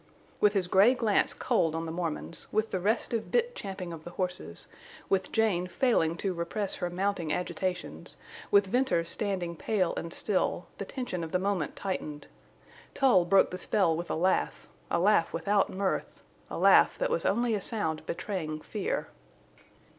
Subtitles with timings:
[0.39, 4.09] With his gray glance cold on the Mormons, with the restive bit champing of the
[4.09, 4.65] horses,
[5.09, 8.17] with Jane failing to repress her mounting agitations,
[8.49, 12.25] with Venters standing pale and still, the tension of the moment tightened.
[12.95, 17.23] Tull broke the spell with a laugh, a laugh without mirth, a laugh that was
[17.23, 19.09] only a sound betraying fear.